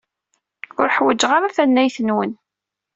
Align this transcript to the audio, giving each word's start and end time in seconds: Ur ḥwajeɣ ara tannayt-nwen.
Ur 0.79 0.87
ḥwajeɣ 0.97 1.31
ara 1.33 1.55
tannayt-nwen. 1.55 2.31